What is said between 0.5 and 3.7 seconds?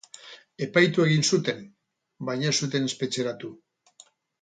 Epaitu egin zuten, baina ez zuten espetxeratu.